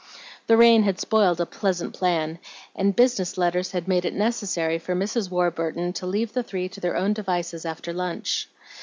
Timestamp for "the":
0.47-0.57, 6.33-6.41